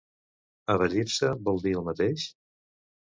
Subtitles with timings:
[0.75, 2.25] “Abellir-se” vol dir el mateix?